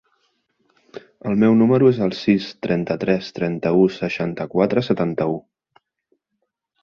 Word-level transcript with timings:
El 1.31 1.35
meu 1.41 1.57
número 1.57 1.89
es 1.89 1.99
el 2.05 2.15
sis, 2.19 2.47
trenta-tres, 2.67 3.29
trenta-u, 3.37 3.83
seixanta-quatre, 3.97 4.85
setanta-u. 4.89 5.37